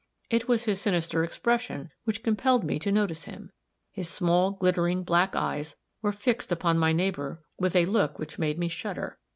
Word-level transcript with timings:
It 0.31 0.47
was 0.47 0.63
his 0.63 0.81
sinister 0.81 1.23
expression 1.23 1.91
which 2.05 2.23
compelled 2.23 2.63
me 2.63 2.79
to 2.79 2.91
notice 2.91 3.25
him. 3.25 3.51
His 3.91 4.09
small, 4.09 4.49
glittering, 4.49 5.03
black 5.03 5.35
eyes 5.35 5.75
were 6.01 6.11
fixed 6.11 6.51
upon 6.51 6.79
my 6.79 6.91
neighbor 6.91 7.43
with 7.59 7.75
a 7.75 7.85
look 7.85 8.17
which 8.17 8.39
made 8.39 8.57
me 8.57 8.67
shudder. 8.67 9.19